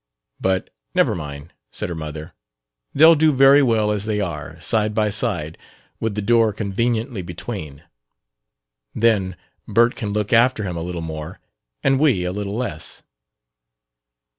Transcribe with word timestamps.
But, 0.39 0.71
"Never 0.95 1.13
mind," 1.13 1.53
said 1.69 1.87
her 1.87 1.93
mother; 1.93 2.33
"they'll 2.91 3.13
do 3.13 3.31
very 3.31 3.61
well 3.61 3.91
as 3.91 4.05
they 4.05 4.19
are 4.19 4.59
side 4.59 4.95
by 4.95 5.11
side, 5.11 5.59
with 5.99 6.15
the 6.15 6.23
door 6.23 6.53
conveniently 6.53 7.21
between. 7.21 7.83
Then 8.95 9.35
Bert 9.67 9.95
can 9.95 10.11
look 10.11 10.33
after 10.33 10.63
him 10.63 10.75
a 10.75 10.81
little 10.81 11.01
more 11.03 11.39
and 11.83 11.99
we 11.99 12.23
a 12.23 12.31
little 12.31 12.55
less." 12.55 13.03